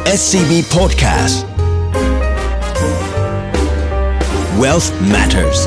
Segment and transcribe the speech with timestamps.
[0.00, 1.36] SCB Podcast
[4.62, 5.60] Wealth Matters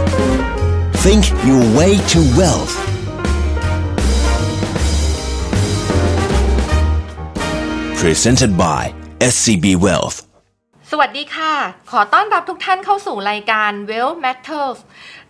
[1.04, 2.74] Think your way to wealth
[8.02, 8.82] Presented by
[9.20, 10.18] SCB Wealth
[10.92, 11.54] สวัสดีค่ะ
[11.92, 14.80] ขอต้อนรับทุกท่านเข้าสู่รายการ Wealth Matters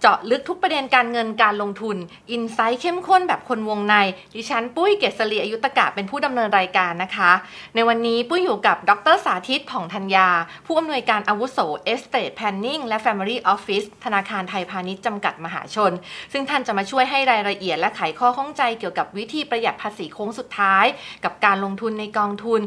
[0.06, 1.96] เจาะลึกทุกประเด็นการเงินการลงทุน
[2.30, 3.94] อินไซต์เข้มข้นแบบคนวงใน
[4.34, 7.32] ดิฉัน ปุ้ยเกษรีอายุตกะเป็นผู้ดำเนินรายการนะคะ
[7.74, 10.28] ในวันนี้ปุ้ยอยู่กับดรสาธิตผ่องธัญญา
[10.66, 11.58] ผู้อำนวยการอาวุโส
[11.92, 15.92] Estate Planning และ Family Office ธนาคารไทยพาณิชย์จำกัดมหาชน
[16.32, 20.84] ซึ่งท่านจะมาช่วยให้รายละเอียดและไขข้อข้องใจเกี่ยวกับวิธีประหยัดภาษีโค้งสุดท้าย
[21.24, 22.60] กับการลงทุนในกองทุน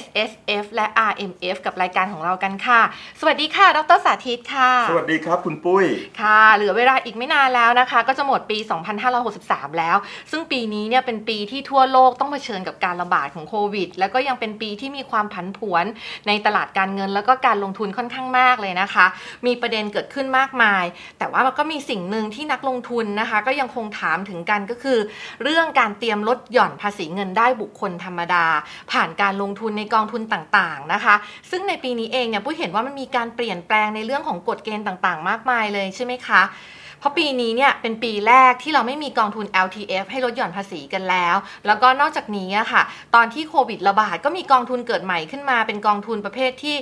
[0.00, 0.32] S S
[0.62, 2.80] F และ R M F กับรายการของเรากันค่ะ
[3.20, 5.84] สวัสดีค่ะ ดรสาธิตค่ะ สวัสดีครับคุณปุ้ย
[6.22, 8.58] ค่ะ เหลือเวลาอีกไม่นานแล้วนะคะ ก็จะหมดปี
[9.18, 9.96] 2563 แล้ว
[10.30, 15.84] ซึ่งปีนี้เนี่ยเป็นปีที่ทั่วโลกต้องเผชิญกับการระบาดของโควิด แล้วก็ยังเป็นปีที่มีความผันผวน
[16.26, 19.06] ในตลาดการเงิน แล้วก็การลงทุนค่อนข้างมากเลยนะคะ
[19.46, 20.84] มีประเด็นเกิดขึ้นมากมาย
[21.18, 24.98] แต่ว่ามันก็มีสิ่งหนึ่งที่นักลงทุนนะคะ ก็ยังคงถามถึงกันก็คือ
[25.42, 28.46] เรื่องการเตรียมลดหย่อนภาษีเงินได้บุคคลธรรมดา
[28.92, 31.14] ผ่านการลงทุนในกองทุนต่างๆนะคะ
[31.50, 36.42] ซึ่งในปีนี้เองเนี่ยผู้เห็นว่ามันมีการเปลี่ยนแปลงในเรื่องของกฎเกณฑ์ต่างๆ มากมายเลยใช่ไหมคะ
[37.04, 42.82] ราะปีนี้เนี่ยเป็นปีแรกที่เราไม่มีกองทุน LTF ให้ลดหย่อนภาษีกันแล้ว แล้วก็นอกจากนี้อะค่ะ
[43.14, 46.76] ตอนที่โควิดระบาดก็มีกองทุนเกิดใหม่ขึ้นมา เป็นกองทุนประเภทที่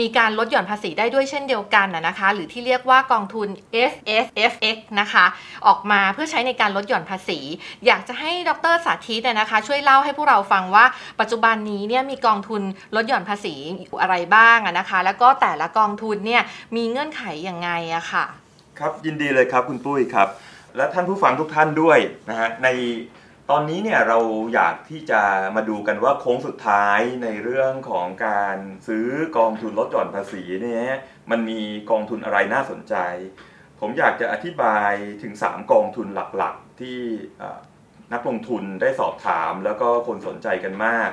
[0.00, 3.48] มีการลดหย่อนภาษีได้ด้วยเช่นเดียวกันนะนะคะ หรือที่เรียกว่ากองทุน
[3.92, 5.24] S S F X นะคะ
[5.66, 7.38] ออกมาเพื่อใช้ในการลดหย่อนภาษี
[7.86, 10.84] อยากจะให้ดรสาธิตเนี่ยนะคะ ช่วยเล่าให้พวกเราฟังว่า
[11.20, 12.62] ปัจจุบันนี้เนี่ยมีกองทุน
[12.96, 13.54] ลดหย่อนภาษี
[14.02, 16.42] อะไรบ้างอะนะคะ แล้วก็แต่ละกองทุนเนี่ย
[16.76, 18.26] มีเงื่อนไขอย่างไงอะค่ะ
[18.80, 20.28] ครับยินดีเลยครับคุณปุ้ยครับ
[20.76, 21.98] และท่านผู้ฟังทุกท่านด้วย
[22.30, 22.68] นะฮะใน
[23.50, 24.18] ตอนนี้เนี่ยเรา
[24.54, 25.22] อยากที่จะ
[25.56, 29.06] มาดูกันว่าโค้งสุดท้ายในเรื่องของการซื้อ
[29.38, 30.86] กองทุนลดหย่อนภาษีเนี่ย
[31.30, 31.60] มันมี
[31.90, 32.94] กองทุนอะไรน่าสนใจ
[33.80, 37.00] ผมอยากจะอธิบายถึง 3 กองทุนหลักๆ ที่
[38.12, 41.10] นักลงทุนได้สอบถาม แล้วก็คนสนใจกันมาก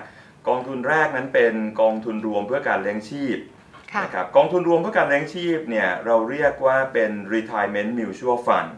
[0.47, 3.37] กองทุนแรกนั้นเป็นกองทุนรวมเพื่อการเลี้ยงชีพ
[4.03, 8.69] นะครับกองทุนรวมเพื่อการเลี้ยงชีพเนี่ยเราเรียกว่าเป็น retirement mutual fund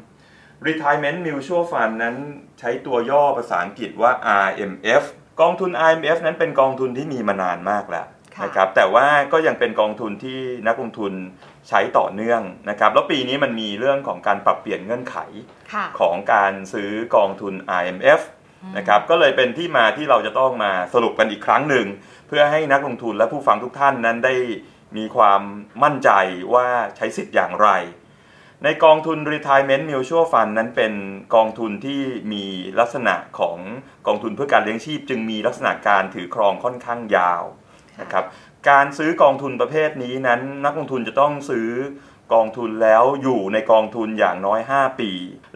[0.67, 2.15] retirement mutual fund นั้น
[2.59, 4.11] ใช้ตัวย่อภาษาอังกฤษว่า
[4.45, 5.03] RMF
[5.41, 11.13] กองทุน RMF นั้นเป็นกองทุนที่มีมานานมากแล้วค่ะนะครับแต่ว่าก็ยังเป็นกองทุนที่นักลงทุน
[11.69, 15.17] ใช้ต่อเนื่องนะครับแล้วปีนี้มันมีเรื่องของการปรับเปลี่ยนเงื่อนไข
[15.73, 18.21] ค่ะของการซื้อกองทุน IMF
[18.77, 21.87] นะครับก็เลยเป็นที่มาที่เราจะต้องมาสรุปกันอีกครั้งหนึ่ง
[22.27, 24.35] เพื่อให้นักลงทุนและผู้ฟังทุกท่านนั้นได้
[24.97, 25.41] มีความ
[25.83, 26.09] มั่นใจ
[26.53, 27.69] ว่าใช้สิทธิ์อย่างไร
[28.63, 30.93] ในกองทุน Retirement Mutual Fund นั้นเป็น
[31.35, 32.01] กองทุนที่
[32.33, 32.45] มี
[32.79, 33.57] ลักษณะของ
[34.07, 37.43] กองทุนเพื่อการเลี้ยงชีพ จึงมีลักษณะการถือครองค่อนข้างยาว
[38.01, 38.25] นะครับ
[38.69, 41.69] การซื้อกองทุนประเภทนี้นั้นนักลงทุนจะต้องซื้อ
[42.33, 45.11] กองทุนแล้วอยู่ในกองทุนอย่างน้อย 5 ปี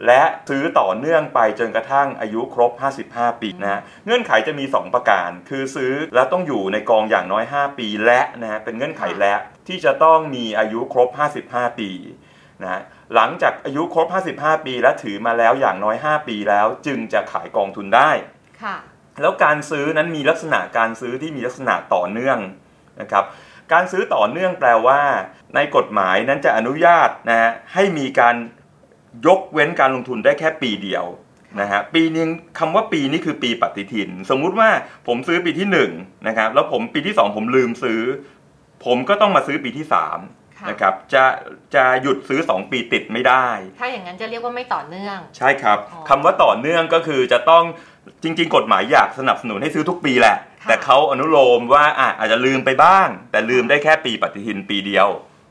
[0.06, 2.72] และซื้อต่อเนื่องไปจนกระทั่งอายุครบ
[3.06, 9.34] 55 ปีนะฮะเงื่อนไขจะมี 2 ประการ คือซื้อแล้วต้องอยู่ในกองอย่างน้อย 5 ปีและนะฮะเป็นเงื่อนไขและ
[9.68, 11.08] ที่จะต้องมีอายุครบ
[11.46, 11.90] 55 ปี
[12.62, 12.82] นะฮะ
[13.14, 18.10] หลังจากอายุครบ 55 ปี และถือมาแล้วอย่างน้อย 5 ปีแล้วจึงจะขายกองทุนได้
[18.62, 18.76] ค่ะ
[19.20, 22.38] แล้วการซื้อนั้นมีลักษณะการซื้อที่มีลักษณะต่อเนื่อง
[23.00, 23.24] นะครับ
[23.72, 25.00] การซื้อต่อเนื่องแปลว่า
[25.54, 28.36] ในกฎหมายนั้นจะอนุญาตนะฮะให้มีการ
[29.26, 31.04] ยกเว้นการลงทุนได้แค่ปีเดียว
[31.60, 32.28] นะฮะปีนึง
[32.58, 34.68] คำว่าปีนี้คือปีปฏิทิน สมมุติว่า
[35.06, 38.00] ผมซื้อปีที่1นะครับแล้วผมปีที่ 2 ผมลืมซื้อ
[38.84, 41.24] ผมก็ต้องมาซื้อปีที่3ค่ะนะครับจะ
[41.74, 43.46] จะหยุดซื้อ 2 ปีติดไม่ได้
[43.78, 47.64] ถ้าอย่างนั้นจะเรียกว่าไม่ต่อเนื่อง ใช่ครับอ๋อคำว่าต่อเนื่องก็คือจะต้อง
[48.22, 55.08] จริง ๆ กฎหมายอยากสนับสนุนให้ซื้อทุกปีแหละค่ะ แต่เขาอนุโลมว่าอะอาจจะลืมไปบ้าง แต่ลืมได้แค่ปีปฏิทินปีเดียว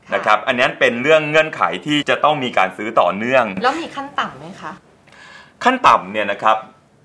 [0.08, 4.72] ค่ะนะครับ อันนั้นเป็นเรื่องเงื่อนไขที่จะต้องมีการซื้อต่อเนื่อง แล้วมีขั้นต่ำไหมคะ
[5.64, 6.56] ขั้นต่ำเนี่ยนะครับ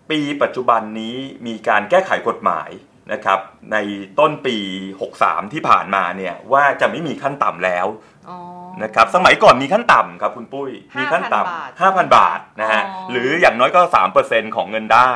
[0.09, 1.15] ปีปัจจุบันนี้
[1.47, 2.69] มีการแก้ไขกฎหมาย
[3.13, 3.39] นะครับ
[3.71, 3.77] ใน
[4.19, 4.57] ต้นปี
[5.05, 7.87] 63 ที่ผ่านมาเนี่ยว่าจะไม่มีขั้นต่ำแล้ว
[8.29, 8.37] อ๋อ
[8.83, 13.81] นะครับ สมัยก่อนมีขั้นต่ำครับคุณปุ้ย มีขั้นต่บาทำ5,000 บาทนะฮะอ๋อ หรืออย่างน้อยก็
[14.19, 15.11] 3%ของเงินได้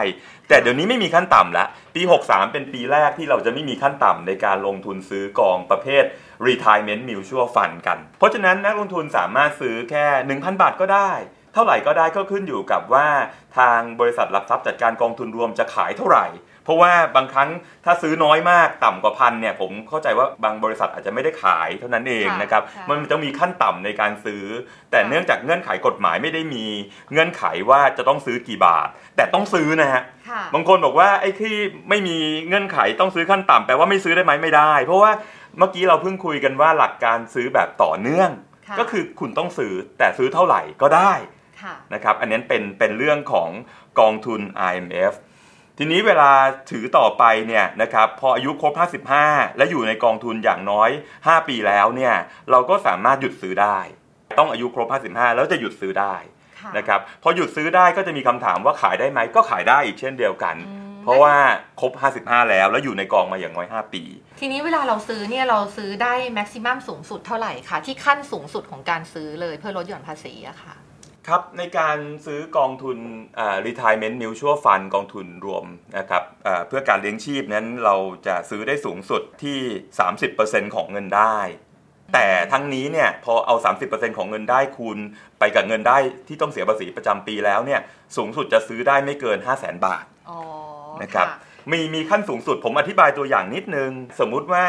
[0.48, 6.04] แต่เดี๋ยวนี้ไม่มีขั้นต่ำแล้วปี 63 เป็นปีแรกที่เราจะไม่มีขั้นต่ำในการลงทุนซื้อกองประเภท
[6.48, 10.06] retirement mutual fund กัน เพราะฉะนั้นนักลงทุนสามารถซื้อแค่
[10.40, 11.12] 1,000 บาทก็ได้
[11.54, 13.08] เท่าไหร่ก็ได้ก็ขึ้นอยู่กับว่า
[13.58, 16.26] ทางบริษัทหลักทรัพย์จัดการกองทุนรวมจะขายเท่าไหร่
[16.70, 17.50] ราะว่าบางครั้ง
[17.86, 24.44] ถ้าซื้อน้อยมากต่ำกว่าพันเนี่ยผมเข้าใจว่าบางบริษัทอาจจะไม่ได้ขายเท่านั้นเองค่ะนะครับค่ะมันจะมีขั้นต่ำในการซื้อ
[24.92, 26.66] แต่ค่ะเนื่องจากเงื่อนไขกฎหมายไม่ได้มี
[27.12, 31.56] เงื่อนไขว่าจะต้องซื้อกี่บาท แต่ต้องซื้อนะฮะค่ะบางคนบอกว่าไอ้ที่
[31.90, 32.18] ไม่มี
[32.48, 35.12] เงื่อนไขต้องซื้อขั้นต่ำแปลว่าไม่ซื้อได้ไหมไม่ได้ เพราะว่า
[35.58, 38.30] เมื่อกี้เราเพิ่งคุยกันว่าหลักการซื้อแบบต่อเนื่อง
[38.68, 41.14] ค่ะก็คือคุณต้องซื้อแต่ซื้อเท่าไหร่ก็ได้
[41.62, 43.50] ค่ะนะครับอันนี้เป็นเป็นเรื่องของ
[44.00, 44.42] กองทุน
[44.72, 45.14] IMF
[45.82, 46.32] ทีนี้เวลา
[46.72, 48.74] ถือต่อไปเนี่ยนะครับพออายุครบ
[49.16, 50.90] 55 และอยู่ในกองทุนอย่างน้อย
[51.20, 52.14] 5 ปีแล้วเนี่ย
[52.52, 53.78] เราก็สามารถหยุดซื้อได้
[54.40, 56.16] ต้องอายุครบ 55 แล้วจะหยุดซื้อได้
[56.60, 61.36] ค่ะนะครับพอหยุดซื้อได้ก็จะมีคำถามว่าขายได้ไหมก็ขายได้อีกเช่นเดียวกันอืมเพราะว่า
[61.82, 61.92] ครบ
[62.22, 64.04] 55 แล้วแล้วอยู่ในกองมาอย่างน้อย 5 ปี
[64.40, 70.76] ทีนี้เวลาเราซื้อเนี่ยเราซื้อได้แม็กซิมัมสูงสุดเท่าไหร่คะที่ขั้นสูงสุดของการซื้อเลยเพื่อลดหย่อนภาษีอะค่ะ
[71.30, 72.98] ครับในการซื้อกองทุน
[73.40, 75.66] อ่า retirement mutual fund กองทุนรวม
[75.98, 77.96] นะครับอ่าเพื่อการเลี้ยงชีพนั้นเรา
[78.28, 79.60] จะซื้อได้สูงสุดที่
[80.18, 81.38] 30%ของเงินได้
[82.14, 83.56] แต่ทั้งนี้เนี่ยพอเอา
[83.88, 84.98] 30%ของเงินได้คูณ
[85.40, 85.98] ไปกับเงินได้
[86.28, 87.82] ที่ต้องเสียภาษีประจำปีแล้วเนี่ย
[88.18, 90.40] สูงสุดจะซื้อได้ไม่เกิน 5 0 0 0 0 0 บาทอ๋อ
[91.02, 94.66] นะครับค่ะมีมีขั้นสูงสุดผมอธิบายตัวอย่างนิดนึง สมมุติว่า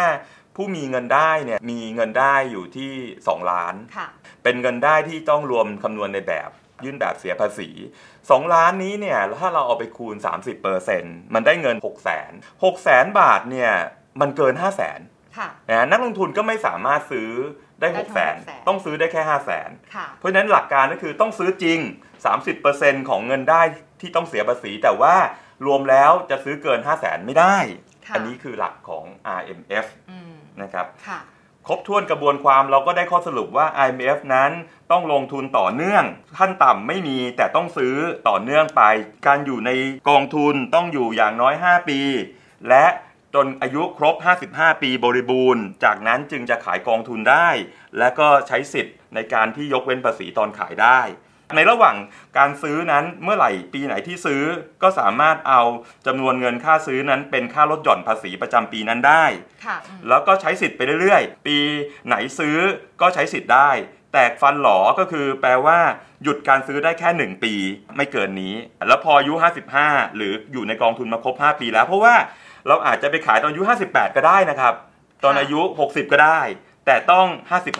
[0.60, 2.92] ผู้มีเงินได้เนี่ยมีเงินได้อยู่ที่
[3.24, 4.08] 2 ล้านค่ะ
[4.42, 6.50] เป็นเงินได้ที่ต้องรวมคำนวณในแบบ
[6.84, 7.68] ยื่นแบบเสียภาษี
[8.12, 10.16] 2 ล้านนี้เนี่ยถ้าเราเอาไปคูณ
[10.74, 13.72] 30%มันได้เงิน 6 0 0 0 0 0 6 0 0 0 0 บาทเนี่ย
[14.20, 17.30] มันเกิน 5 0 0 0 0 0ค่ะนะนักลงทุนก็ไม่สามารถซื้อ
[17.80, 21.78] ได้ได้6ทั้0 0ง0 0 600,000ต้องซื้อได้แค่5 0 0 0 0 0ค่ะเพราะฉะนั้นหลักการก็คือต้องซื้อจริง
[22.44, 23.62] 30%ของเงินได้
[24.00, 25.14] ที่ต้องเสียภาษี แต่ว่า
[25.66, 27.56] รวมแล้วจะซื้อเกิน 5 0 0 0 0 0ไม่ได้
[28.06, 29.04] ค่ะอันนี้คือหลักของ
[29.38, 31.20] RMF อืม นะครับค่ะ
[31.66, 34.52] ครบถ้วนกระบวนความเราก็ได้ข้อสรุปว่า IMF นั้น
[34.90, 36.04] ต้องลงทุนต่อเนื่อง
[36.38, 37.94] ขั้นต่ำไม่มีแต่ต้องซื้อ
[38.28, 38.82] ต่อเนื่องไป
[39.26, 39.70] การอยู่ใน
[40.08, 42.00] กองทุนต้องอยู่อย่างน้อย 5 ปี
[42.68, 42.86] และ
[43.34, 44.16] จนอายุครบ
[44.48, 47.48] 55 ปีบริบูรณ์ จากนั้นจึงจะขายกองทุนได้
[47.98, 51.00] และก็ใช้สิทธิ์ในการที่ยกเว้นภาษีตอนขายได้
[51.54, 51.96] ในระหว่าง
[52.38, 54.42] การซื้อนั้นเมื่อไหร่ปีไหนที่ซื้อ
[54.82, 55.62] ก็สามารถเอา
[56.06, 59.24] จำนวนเงินค่าซื้อนั้นเป็นค่าลดหย่อนภาษีประจำปีนั้นได้
[59.64, 61.56] ค่ะอืมแล้วก็ใช้สิทธิ์ไปเรื่อยๆ ปี
[62.06, 62.56] ไหนซื้อ
[63.00, 63.70] ก็ใช้สิทธิ์ได้
[64.12, 65.78] แตกฟันหลอก็คือแปลว่า
[66.22, 67.54] หยุดการซื้อได้แค่ 1 ปี
[67.96, 68.54] ไม่เกินนี้
[68.88, 69.34] แล้วพออายุ
[69.74, 72.14] 55 หรืออยู่ในกองทุนมาครบ 5 ปีแล้ว เพราะว่า
[72.68, 74.74] เราอาจจะไปขายตอนอายุ 58 ก็ได้นะครับ
[75.24, 76.40] ตอนอายุ 60 ก็ได้
[76.86, 77.26] แต่ต้อง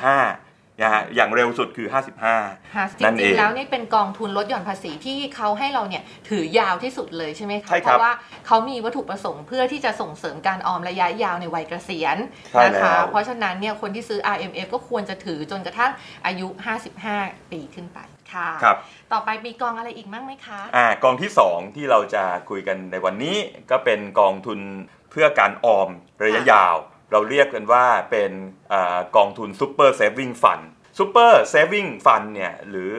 [0.00, 0.49] 55
[0.82, 1.88] นะฮะอย่างเร็วสุดคือ
[2.32, 8.12] 55ค่ะจนั่นเอริงงๆแล้วนี่เป็นกองทุนลดหย่อนภาษีที่เขาให้เราเนี่ยถือยาวที่สุดเลยใช่ไหมคะใช่ครับเพราะว่า
[8.46, 12.16] เขามีวัตถุประสงค์เพื่อที่จะส่งเสริมการออมระยะยาวในวัยเกษียณ
[12.52, 15.92] ใช่นะคะแล้วเพราะฉะนั้นเนี่ยคนที่ซื้อ RMF ก็ควรจะถือจนกระทั่ง
[16.26, 16.48] อายุ
[17.00, 17.98] 55 ปีขึ้นไป
[18.32, 18.76] ค่ะครับ
[19.12, 23.36] ต่อไปมีกองอะไรอีกมั้งไหมคะอ่ากองที่ 2 ที่เราจะคุยกันในวันนี้
[23.70, 24.58] ก็เป็นกองทุน
[25.10, 25.88] เพื่อการออม
[26.24, 26.76] ระยะค่ะยาว
[27.12, 28.32] เราเรียกกันว่าเป็น
[28.72, 28.74] อ
[29.16, 30.64] กองทุน Super Saving Fund
[30.98, 32.92] Super Saving Fund เนี่ยหรือ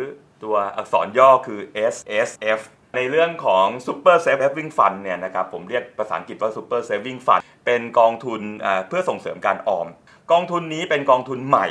[0.43, 1.59] ตัวอักษรย่อคือ
[1.93, 1.95] S
[2.27, 2.29] S
[2.59, 2.61] F
[2.95, 8.41] ในเรื่องของ Super Saving Fund เนี่ยนะครับผมเรียกภาษาอังกฤษว่า Super Saving Fund เป็นกองทุน
[8.87, 9.87] เพื่อส่งเสริมการออม
[10.31, 11.67] กองทุนนี้เป็นกองทุนใหม่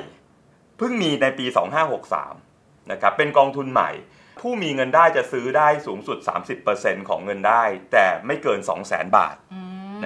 [0.78, 1.46] เพิ่งมีในปี
[2.18, 3.90] 2563นะครับเป็นกองทุนใหม่
[4.40, 6.18] ผู้มีเงินได้จะซื้อได้สูงสุด
[6.64, 7.62] 30%ของเงินได้
[7.92, 9.36] แต่ไม่เกิน 200,000 บาท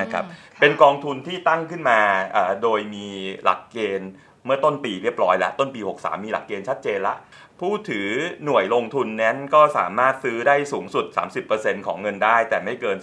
[0.01, 1.99] นะครับะเป็นกองทุนที่ตั้งขึ้นมา
[2.37, 3.07] อ่าโดยมี
[3.45, 4.11] หลักเกณฑ์
[4.45, 7.15] เมื่อต้นปีเรียบร้อยแล้ว ต้นปี 63 มีหลักเกณฑ์ชัดเจนละ
[7.61, 8.09] ผู้ถือ
[8.45, 11.05] หน่วยลงทุนนั้นก็สามารถซื้อได้สูงสุด
[11.47, 12.97] 30%ของเงินได้ แต่ไม่เกิน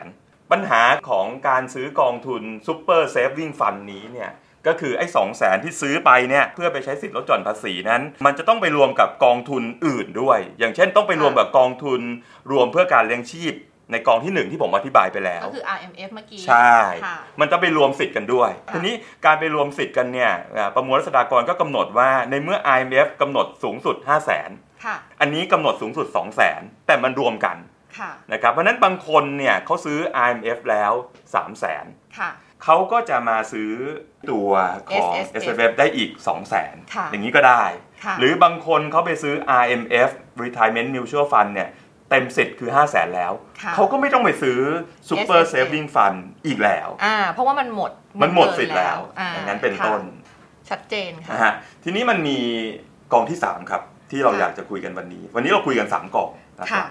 [0.00, 4.30] 200,000 ปัญหาของการซื้อกองทุน Super Saving Fund นี้เนี่ย
[4.66, 12.00] ก็คือไอ้2 0 0แสนที่ซื้อไปเนี่ยเพื่อไปใช้สิทธิ์ลดหย่อนภาษีนั้น มันจะต้องไปรวมกับกองทุนอื่นด้วย อย่างเช่นต้องไปรวมกับกองทุน
[12.50, 13.54] รวมเพื่อการเลี้ยงชีพ
[13.92, 18.94] ในกองที่หนึ่งที่ผมอธิบายไปแล้ว ก็คือ RMF เมื่อกี้ ใช่ค่ะมันจะไปรวมสิทธิ์กันด้วยค่ะทีนี้
[19.26, 24.50] การไปรวมสิทธิ์กันเนี่ยอ่าประมวลรัษฎากรก็กำหนดว่าในเมื่อ IMF กำหนดสูงสุด 5 0 0 0 0น
[24.84, 27.56] ค่ะอันนี้กำหนดสูงสุด 2 0 0 0 0นแต่มันรวมกัน
[27.98, 30.92] ค่ะนะครับ เพราะฉะนั้นบางคนเนี่ยเขาซื้อ IMF แล้ว
[31.34, 31.84] 3 0 0 0 0น
[32.20, 32.30] ค่ะ
[32.64, 33.72] เขาก็จะมาซื้อ
[34.30, 34.50] ตัว
[34.90, 37.64] ของ SSF S F ได้อีก 2 0 0 0 0ค่ะ0อย่างนี้ก็ได้
[38.04, 40.10] ค่ะหรือบางคนเขาไปซื้อ RMF
[40.44, 41.68] Retirement Mutual Fund เนี่ย
[42.10, 44.58] เต็มสิทธิ์คือ 5 0 0 0 0 0แล้วค่ะเขาก็ไม่ต้องไปซื้อ
[45.08, 47.90] Super SSF Saving Fund อีกแล้วอ่าเพราะว่ามันหมด
[48.22, 50.02] มันหมดเกิสิทธิ์แล้วอ่าอย่างนั้นเป็นค่ะต้น
[50.70, 51.52] ชัดเจนค่ะนะฮะ
[51.84, 52.38] ทีนี้มันมี
[53.12, 56.88] กองที่ 3 ครับ ที่เราค่ะอยากจะคุยกันวันนี้ วันนี้เราคุยกัน 3กองนะครัค่ะบ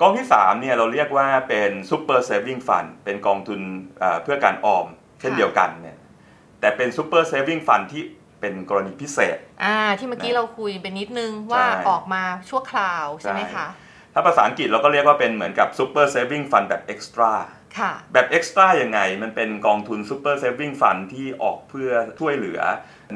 [0.00, 3.60] กองที่ 3เนี่ยเราเรียกว่าเป็น Super Saving Fund เป็นกองทุน
[3.98, 4.86] เอ่อเพื่อการออม
[5.20, 5.96] เช่นค่ะเดียวกันเนี่ย
[6.60, 8.02] แต่เป็น Super Saving Fund ที่
[8.40, 13.66] เป็นกรณีพิเศษ อ่าที่เมื่อกี้นะเราคุยไปนิดนึงว่าใช่ออกมาชั่วคราวใช่ไหมใช่คะ
[14.14, 17.32] ถ้าภาษาอังกฤษเราก็เรียกว่าเป็นเหมือนกับ Super Saving Fund แบบ Extra
[17.78, 22.60] ค่ะแบบ Extra ยังไง มันเป็นกองทุน Super Saving Fund ที่ออกเพื่อช่วยเหลือ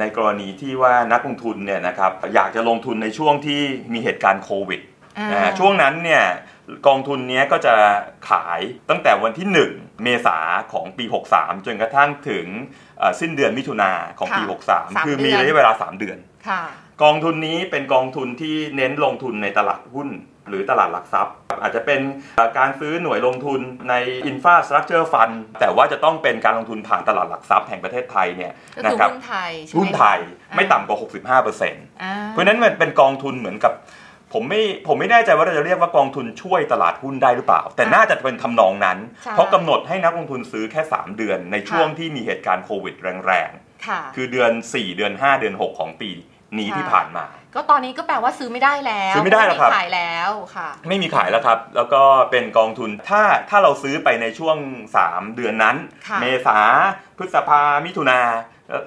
[0.00, 3.62] ในกรณีที่ว่านักลงทุนเนี่ยนะครับอยากจะลงทุนในช่วงที่
[3.93, 4.81] มีเหตุการณ์โควิด
[5.19, 6.25] อ่านะฮะช่วงนั้นเนี่ย
[6.87, 7.75] กองทุนเนี้ยก็จะ
[8.31, 10.38] ขายตั้งแต่วันที่ 1 เมษา
[10.73, 12.47] ของปี 63 จนกระทั่งถึง
[12.99, 16.62] เอ่อสิ้นเดือนมิถุนาของปีค่ะ63 คือมีเดือนระยะเวลา 3 เดือนค่ะ
[17.02, 20.09] กองทุนนี้เป็นกองทุนที่เน้นลงทุนในตลาดหุ้น
[20.49, 22.00] หรือตลาดหลักทรัพย์ อาจจะเป็น
[22.59, 23.95] การซื้อหน่วยลงทุนใน
[24.31, 30.19] Infrastructure Fund แต่ว่าจะต้องเป็นการลงทุนผ่านตลาดหลักทรัพย์แห่งประเทศไทยเนี่ยก็นะคือครับหุ้นไทยใช่ไหมหุ้นไทย
[30.50, 30.99] คะไม่ต่ำกว่า
[31.43, 31.61] 65%
[32.00, 33.75] เอ่าพราะฉะนั้นมันเป็นกองทุนเหมือนกับ
[34.35, 42.95] ผมไม่ผมไม่แน่ใจว่าเราจะเรียกว่ากองทุนช่วยตลาดหุ้นได้หรือเปล่า แต่น่าจะเป็นทำนองนั้นใช่เพราะกำหนดให้นักลงทุนซื้อแค่ 3 เดือนในช่วงค่ะที่มีเหตุการณ์โควิด
[43.26, 43.50] แรง
[43.87, 46.11] ค่ะๆคือเดือน 4 เดือน 5 เดือน 6 ของปี
[46.59, 54.57] นี้ค่ะที่ผ่านมา ก็ตอนนี้ก็แปลว่าซื้อไม่ได้แล้วซื้อไม่ได้แล้วครับขายแล้วค่ะ ไม่มีขายแล้วครับ แล้วก็เป็นกองทุนถ้าถ้าเราซื้อไปในช่วง
[54.99, 55.76] 3 เดือนนั้น
[56.09, 56.59] ค่ะเมษา
[57.19, 58.21] พฤษภามิถุนา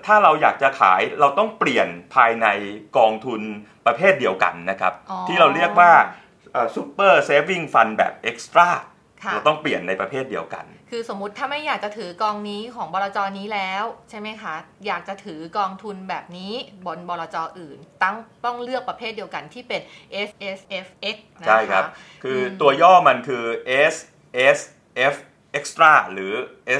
[0.05, 2.47] ถ้าเราอยากจะขายเราต้องเปลี่ยนภายใน
[2.97, 3.41] กองทุน
[3.85, 5.91] ประเภทเดียวกันนะครับอ๋อที่เราเรียกว่า
[6.75, 8.69] Super Saving Fund แบบ Extra
[9.23, 14.55] ค่ะเราต้องเปลี่ยนในประเภทเดียวกัน คือสมมุติถ้าไม่อยากจะถือกองนี้ของบลจนี้แล้วใช่ไหมคะ
[14.85, 16.53] อยากจะถือกองทุนแบบนี้
[16.85, 19.81] ของบลจอื่นตั้งต้องเลือกประเภทเดียวกันที่เป็น
[20.27, 21.83] S S F X นะคะใช่ครับ
[22.23, 23.45] คืออืมตัวย่อมันคือ
[23.93, 23.95] S
[24.57, 24.59] S
[25.13, 25.15] F
[25.57, 26.33] Extra หรือ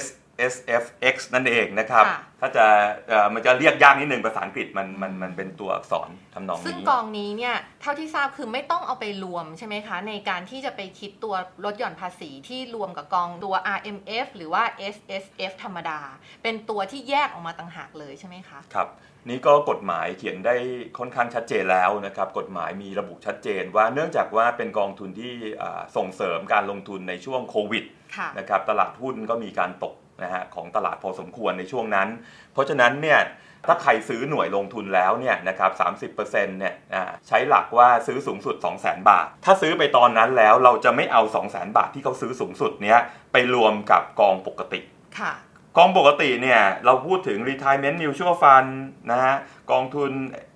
[0.03, 0.05] S
[0.53, 2.65] S F X นั่นเองนะครับค่ะถ้าจะ
[3.07, 14.63] เอ่อมันจะเรียกยากนิดนึงภาษาอังกฤษมันมันมันเป็นตัวอักษรทำนองซึ่งนี้กองนี้เนี่ยเท่าที่ทราบคือไม่ต้องเอาไปรวมใช่ไหมคะ ในการที่จะไปคิดตัวลดหย่อนภาษีที่รวมกับกองตัว RMF หรือว่า
[14.95, 15.99] SSF ธรรมดา
[16.43, 18.89] เป็นตัวที่แยกออกมาต่างหากเลยใช่ไหมคะ ครับ
[19.29, 20.55] นี่ก็กฎหมายเขียนได้
[20.97, 32.07] ค่อนข้างชัดเจนแล้วนะครับ กฎหมายมีระบุชัดเจนว่าเนื่องจากว่าเป็นกองทุนที่อ่าส่งเสริมการลงทุนในช่วงโควิดค่ะนะครับตลาดหุ้นก็มีการตก นะฮะของตลาดพอสมควรในช่วงนั้น
[32.53, 33.19] เพราะฉะนั้นเนี่ย
[33.67, 35.71] ถ้าใครซื้อหน่วยลงทุนแล้วเนี่ยนะครับ
[36.13, 42.99] 30%เนี่ยอ่าใช้หลักว่าซื้อสูงสุด 200,000 บาท ถ้าซื้อไปตอนนั้นแล้วเราจะไม่เอา 200,000 บาทที่เขาซื้อสูงสุดเนี้ย
[43.31, 44.81] ไปรวมกับกองปกติ
[45.19, 45.33] ค่ะ
[45.77, 48.69] กองปกติเนี่ยเราพูดถึง retirement mutual fund
[49.11, 49.35] นะฮะ
[49.71, 50.11] กองทุน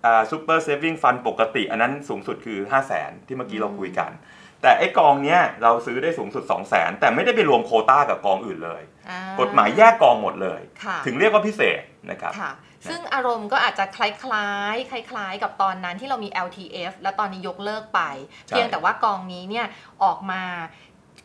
[0.05, 4.11] อ่า super saving fund ปกติ อันนั้นสูงสุดคือ 5 0 0แสนที่เมื่อกี้เราคุยกัน
[4.65, 12.51] แต่ไอ้กองเนี้ยเราซื้อได้สูงสุด 2 0 0แสนแต่ไม่ได้ไปรวมโควต้ากับกองอื่นเลยอ่กฎหมายแยกกองหมดเลยค่ะถึงเรียกว่าพิเศษนะครับค่ะ
[12.89, 18.01] ซึ่งอารมณ์ก็อาจจะคล้ายๆ คล้าย ๆ กับตอนนั้นที่เรามี LTF แล้วตอนนี้ยกเลิกไป
[18.47, 19.65] ใช่เพียงแต่ว่ากองนี้เนี่ย
[20.03, 20.41] ออกมา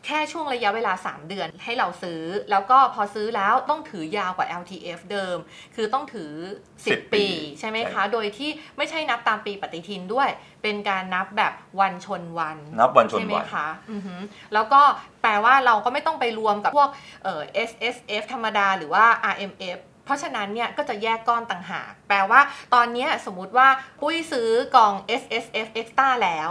[0.05, 5.37] แค่ช่วงระยะเวลา 3 เดือนให้เราซื้อ แล้วก็พอซื้อแล้วต้องถือยาวกว่า LTF เดิม
[5.75, 6.31] คือต้องถือ
[6.71, 7.25] 10 ปี
[7.59, 10.29] ใช่ไหมคะ โดยที่ไม่ใช่นับตามปีปฏิทินด้วย
[10.63, 14.21] เป็นการนับแบบวันชนวัน นับวันชนใช่ไหมวันคะอือหือ
[14.53, 14.81] แล้วก็
[15.21, 16.89] แปลว่าเราก็ไม่ต้องไปรวมกับพวก
[17.23, 22.41] เอ่อ S S F ธรรมดาหรือว่า R M F เพราะฉะนั้นเนี่ยก็จะแยกก้อนต่างหาก แปลว่า
[22.73, 23.67] ตอนเนี้ยสมมุติว่า
[24.01, 26.49] ปุ้ยซื้อกอง S S F Extra แล้ว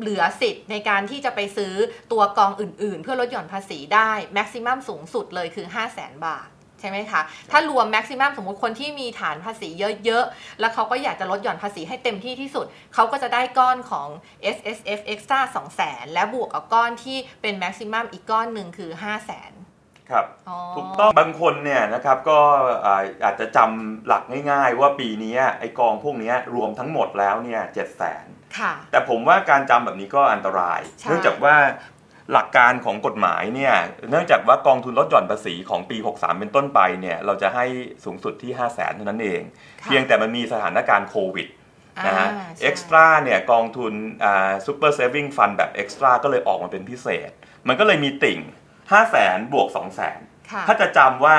[0.00, 1.74] เหลือสิทธิ์ในการที่จะไปซื้อ
[2.12, 6.48] ตัวกองอื่นๆ เพื่อลดหย่อนภาษีได้แม็กซิมัมสูงสุดเลยคือ 5 0 0 0 0 0บาท
[6.80, 9.68] ใช่ไหมคะ ถ้ารวมแม็กซิมัมสมมุติคนที่มีฐานภาษี
[10.04, 14.08] เยอะๆ แล้วเขาก็อยากจะลดหย่อนภาษีให้เต็มที่ที่สุด เขาก็จะได้ก้อนของ
[14.56, 19.50] S S F Extra 2 0 0 0 0 0และบวกกับก้อนที่เป็นแม็กซิมัมอีกก้อนหนึ่งคือ 5 0 0 0 0
[19.50, 22.38] 0ครับอ๋อถูกต้องบางคนเนี่ยนะครับก็
[22.86, 28.41] อ่าอาจจะจำหลักง่ายๆ ว่าปีนี้ไอกองพวกนี้รวมทั้งหมดแล้วเนี่ยเจ็ดแสนค่ะ
[28.90, 31.56] แต่ผมว่าการจำแบบนี้ก็อันตรายใช่เนื่องจากว่า
[32.32, 33.74] หลักการของกฎหมายเนี่ย
[34.10, 37.64] เนื่องจากว่ากองทุนลดหย่อนภาษีของปี 63 เป็นต้นไปเนี่ย เราจะให้
[38.04, 39.42] สูงสุดที่ 5 0 0แสนเท่านั้นเอง
[39.80, 41.48] ค่ะเพียงแต่มันมีสถานการณ์โควิด
[42.06, 43.92] นะฮะอ่าใช่เอ็กซ์ตร้าเนี่ยกองทุน
[44.24, 47.30] อ่าซูเปอร์เซฟิงฟันแบบเอ็กซ์ตร้าก็เลยออกมาเป็นพิเศษ
[47.68, 48.40] มันก็เลยมีติ่ง
[48.70, 51.38] 5 0 0แสนบวก 2 0 0แสนค่ะถ้าจะจำว่า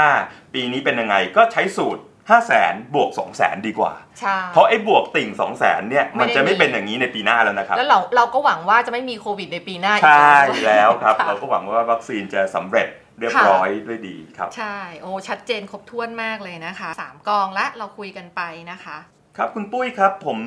[0.53, 12.87] ปีนี้เป็นยังไงก็ใช้สูตร 5 0 0แสนบวก2 0 0แสนดีกว่าใช่เพราะไอ้บวกติ่ง2 0 0แสนเนี่ยไม่มันได้จะไม่มีเป็นอย่างนี้ในปีหน้าแล้วนะครับ แล้วเราเราก็หวังว่าจะไม่มีโควิดในปีหน้าอีกใช่ด้วยแล้วครับค่ะเราก็หวังว่าวัคซีนจะสำเร็จ
[13.19, 18.97] เรียบค่ะร้อยด้วยดีครับ ใช่ โอ้ชัดเจนครบถ้วนมากเลยนะคะสามกองและเราคุยกันไปนะคะ
[19.37, 20.39] ครับคุณปุ้ยครับผม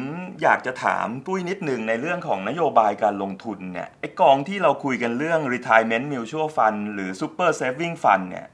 [0.43, 8.47] อยากจะถามปุ้ยนิดหนึ่งในเรื่องของนโยบายการลงทุนเนี่ยไอ้กองที่เราคุยกันเรื่อง retirement mutual fund หรือ super saving fund เนี่ย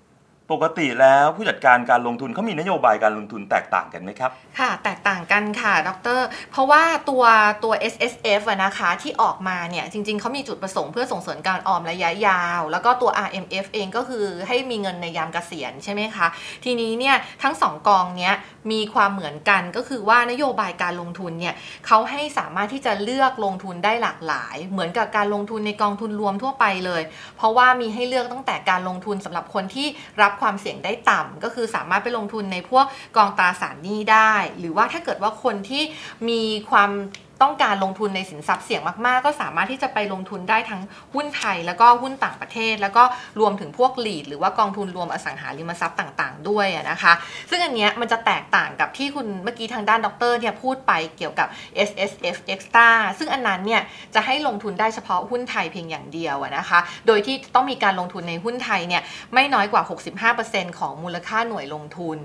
[0.52, 7.24] ปกติแล้วผู้จัดการการลงทุนเขามีนโยบายการลงทุนแตกต่างกันไหมครับ ค่ะ แตกต่างกันค่ะดร เพราะว่าตัว
[7.64, 16.26] ตัว S S F นะคะที่ออกมาเนี่ยจริง ๆเขามีจุดประสงค์เพื่อส่งเสริมการออมระยะยาว แล้วก็ตัว R M F เองก็คือให้มีเงินในยามเกษียณใช่ไหมคะ
[16.64, 18.34] ทีนี้เนี่ยทั้งสองกองเนี้ย
[18.72, 21.54] มีความเหมือนกันก็คือว่านโยบายการลงทุนเนี่ย
[21.86, 27.02] เขาให้สามารถที่จะเลือกลงทุนได้หลากหลาย เหมือนกับการลงทุนในกองทุนรวมทั่วไปเลย
[27.36, 29.88] เพราะว่ามีให้เลือกตั้งแต่การลงทุนสำหรับคนที่
[30.22, 35.82] รับความเสี่ยงได้ต่ำก็คือสามารถไปลงทุนในพวกกองตราสารหนี้ได้ หรือว่าถ้าเกิดว่าคนที่
[36.28, 36.90] มีความ
[37.42, 40.80] ต้องการลงทุนในสินทรัพย์เสี่ยงมากๆ ก็สามารถที่จะไปลงทุนได้ทั้ง
[41.14, 43.04] หุ้นไทย แล้วก็หุ้นต่างประเทศ แล้วก็
[43.40, 47.12] รวมถึงพวกหลีดหรือว่ากองทุนรวมอสังหาริมทรัพย์ต่างๆ ด้วยนะคะ
[47.50, 51.48] ซึ่งอันเนี้ยมันจะแตกต่างกับที่คุณเมื่อกี้ทางด้านดรเนี่ยพูดไปเกี่ยวกับ
[51.88, 53.82] S S F Extra ซึ่งอันนั้นเนี่ย
[54.14, 59.02] จะให้ลงทุนได้เฉพาะหุ้นไทยเพียงอย่างเดียวนะคะ โดยที่ต้องมีการลงทุนในหุ้นไทยเนี่ย
[59.34, 59.82] ไม่น้อยกว่า
[60.34, 62.20] 65%ของมูลค่าหน่วยลงทุน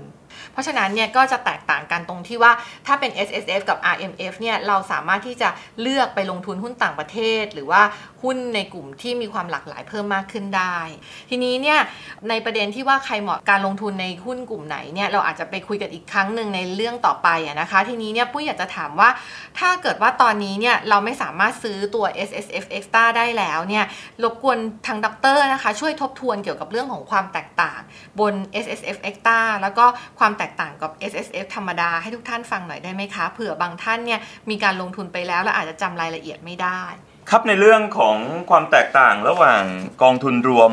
[0.52, 2.52] เพราะฉะนั้นเนี่ยก็จะแตกต่างกันตรงที่ว่า
[2.86, 5.48] ถ้าเป็น S S F กับ R M F เนี่ยเราสามารถที่จะ
[5.80, 7.82] เลือกไปลงทุนหุ้นต่างประเทศ หรือว่า
[8.22, 10.78] หุ้นในกลุ่มที่มีความหลากหลายเพิ่มมากขึ้นได้
[11.30, 11.78] ทีนี้เนี่ย
[12.28, 17.28] ในประเด็นที่ว่าใครเหมาะการลงทุนในหุ้นกลุ่มไหนเนี่ยเราอาจจะไปคุยกันอีกครั้งหนึ่งในเรื่องต่อไป
[17.60, 19.08] นะคะ ทีนี้เนี่ยปุ้ยอยากจะถามว่า
[19.58, 23.84] ถ้าเกิดว่าตอนนี้เนี่ยเราไม่สามารถซื้อตัว S S F Extra ได้แล้วเนี่ย
[24.22, 27.80] รบกวนทางด็อกเตอร์นะคะช่วยทบทวนเกี่ยวกับเรื่องของความแตกต่าง
[28.20, 29.86] บน S S F Extra แล้วก็
[30.18, 34.20] ความแตกต่างกับ S S F ธรรมดาให้ทุกท่านฟังหน่อยได้ไหมคะเผื่อบางท่านเนี่ย
[34.50, 36.82] มีการลงทุนไปแล้วแล้วอาจจะจำรายละเอียดไม่ได้
[37.30, 38.16] ครับในเรื่องของ
[38.50, 39.62] ความแตกต่างระหว่าง
[40.02, 40.72] กองทุนรวม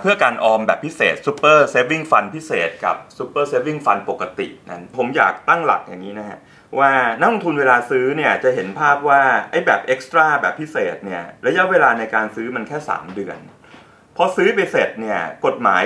[0.00, 6.38] เพื่อการออมแบบพิเศษ Super Saving Fund พิเศษกับ Super Saving Fund ปกตินั้นผมอยากตั้งหลักอย่างนี้นะฮะ
[6.78, 13.38] ว่านักลงทุนเวลาซื้อเนี่ยจะเห็นภาพว่าไอ้แบบ Extra แบบพิเศษเนี่ยระยะเวลาในการซื้อมันแค่ 3 เดือน
[14.16, 15.84] พอซื้อไปเสร็จเนี่ยกฎหมาย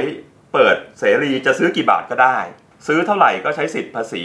[0.52, 2.38] เปิดเสรีจะซื้อกี่บาทก็ได้
[2.86, 4.22] ซื้อเท่าไหร่ก็ใช้สิทธิ์ภาษี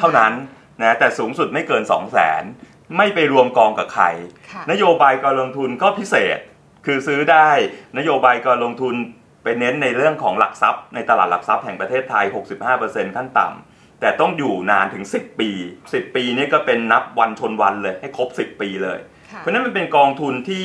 [0.00, 0.32] เท่านั้น
[0.80, 4.06] นะแต่สูงสุดไม่เกิน 2 0 0 0 0 0ไม่ไปรวมกองกับใคร
[4.52, 6.38] ค่ะนโยบายการลงทุนก็พิเศษ
[6.86, 7.50] คือซื้อได้
[7.98, 8.94] นโยบายการลงทุน
[9.42, 12.24] ไปเน้นในเรื่องของหลักทรัพย์ ในตลาดหลักทรัพย์แห่งประเทศไทย
[12.70, 15.50] 65%ขั้นต่ำแต่ต้องอยู่นานถึง 10 ปี
[15.82, 18.98] 10 ปีนี่ก็เป็นนับวันชนวันเลยให้ครบ 10 ปีเลย
[19.32, 20.64] ค่ะเพราะฉะนั้นมันเป็นกองทุนที่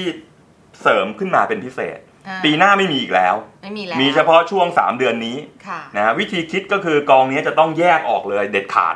[0.81, 2.08] เสริมขึ้นมาเป็นพิเศษอ่า
[2.45, 8.95] ปีหน้าไม่มีอีกแล้ว ไม่มีแล้ว มีเฉพาะช่วง 3 เดือนนี้ค่ะนะฮะวิธีคิดก็คือกองนี้จะต้องแยกออกเลยเด็ดขาด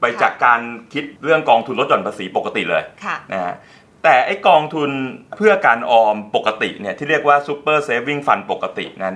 [0.00, 0.60] ไปจากการ
[0.92, 3.54] คิดเรื่องกองทุนลดหย่อนภาษีปกติเลยค่ะนะฮะ
[4.02, 4.90] แต่ไอ้กองทุน
[5.36, 9.14] เพื่อการออมปกติเนี่ยที่เรียกว่า Super Saving Fund ปกตินั้น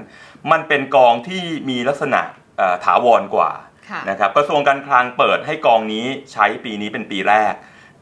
[0.50, 2.20] มันเป็นกองที่มีลักษณะ
[2.58, 3.50] เอ่อถาวรกว่า
[3.90, 7.54] ค่ะนะครับกระทรวงการคลังเปิดให้กองนี้ใช้ปีนี้เป็นปีแรก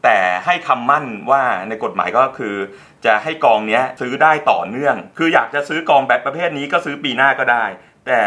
[0.07, 2.55] แต่ให้คำมั่นว่าในกฎหมายก็คือ
[3.05, 7.65] จะให้กองเนี้ยซื้อได้ต่อเนื่อง คืออยากจะซื้อกองแบบประเภทนี้ก็ซื้อปีหน้าก็ได้
[8.07, 8.19] แต่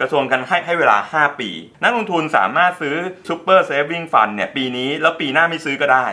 [0.00, 1.50] กระทรวงการให้ให้เวลา 5 ปี
[1.82, 2.96] นักลงทุนสามารถซื้อ
[3.28, 6.06] Super Saving Fund เนี่ยปีนี้แล้วปีหน้าไม่ซื้อก็ได้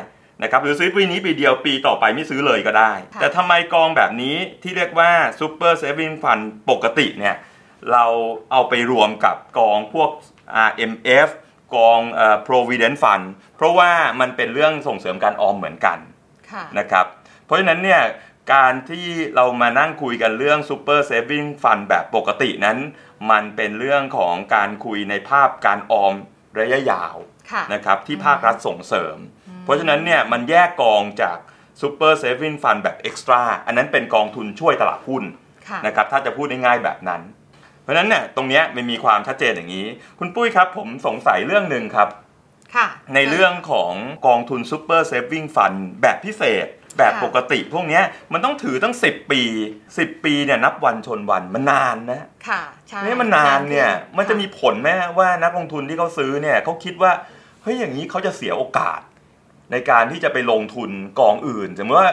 [0.44, 7.36] นะครับหรือซื้อปีนี้ปีเดียวปีต่อไปไม่ซื้อเลยก็ได้ค่ะแต่ทำไมกองแบบนี้ที่เรียกว่า Super Saving Fund ปกติเนี่ย
[7.92, 8.06] เรา
[8.52, 10.10] เอาไปรวมกับกองพวก
[10.68, 11.30] RMF
[11.76, 13.26] กองเอ่อ Provident Fund
[13.56, 15.98] เพราะว่ามันเป็นเรื่องส่งเสริมการออมเหมือนกัน
[16.52, 17.06] ค่ะนะครับ
[17.46, 18.02] เพราะฉะนั้นเนี่ย
[18.54, 22.78] การที่เรามานั่งคุยกันเรื่อง Super Saving Fund แบบปกตินั้น
[23.32, 26.14] มันเป็นเรื่องของการคุยในภาพการออม
[26.60, 27.16] ระยะยาว
[27.52, 29.18] ค่ะนะครับที่ภาครัฐส่งเสริม
[29.64, 31.38] เพราะฉะนั้นเนี่ยมันแยกกองจาก
[31.82, 35.24] Super Saving Fund แบบ Extra อันนั้นเป็นกองทุนช่วยตลาดหุ้น
[35.70, 37.22] ค่ะนะครับถ้าจะพูดง่ายๆแบบนั้น
[37.86, 39.86] เพราะฉะนั้นเนี่ยตรงเนี้ยมันมีความชัดเจนอย่างนี้
[40.20, 42.10] คุณปุ้ยครับ ผมสงสัยเรื่องหนึ่งครับ
[42.76, 43.94] ค่ะในเรื่องของ
[44.28, 46.68] กองทุน Super Saving Fund แบบพิเศษ
[46.98, 49.42] แบบค่ะปกติพวกเนี้ยมันต้องถือตั้ง 10 ปี
[49.84, 57.12] 10 ปีเนี่ยนับวันชนวันมันนานนะค่ะใช่นี่มันนานเนี่ยขึ้มันจะมีผลไหมว่านักลงทุนที่เขาซื้อเนี่ยเขาคิดว่า
[57.64, 59.00] เฮ้ยอย่างนี้เขาจะเสียโอกาส
[59.72, 62.12] ในการที่จะไปลงทุนกองอื่นสมมติว่า